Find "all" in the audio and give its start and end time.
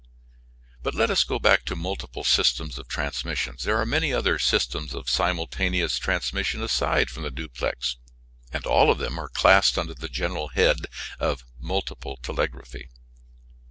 8.65-8.89